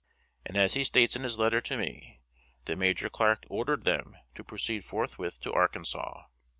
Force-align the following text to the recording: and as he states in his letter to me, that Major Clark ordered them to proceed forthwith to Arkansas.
and 0.43 0.57
as 0.57 0.73
he 0.73 0.83
states 0.83 1.15
in 1.15 1.21
his 1.21 1.37
letter 1.37 1.61
to 1.61 1.77
me, 1.77 2.21
that 2.65 2.75
Major 2.75 3.07
Clark 3.07 3.45
ordered 3.51 3.85
them 3.85 4.17
to 4.33 4.43
proceed 4.43 4.83
forthwith 4.83 5.39
to 5.41 5.53
Arkansas. 5.53 6.23